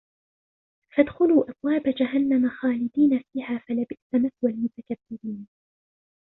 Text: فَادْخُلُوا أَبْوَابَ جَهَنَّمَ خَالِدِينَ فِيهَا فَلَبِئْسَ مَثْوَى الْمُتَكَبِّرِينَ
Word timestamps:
فَادْخُلُوا 0.97 1.43
أَبْوَابَ 1.49 1.81
جَهَنَّمَ 1.97 2.49
خَالِدِينَ 2.49 3.23
فِيهَا 3.33 3.63
فَلَبِئْسَ 3.67 4.07
مَثْوَى 4.13 4.51
الْمُتَكَبِّرِينَ 4.51 5.47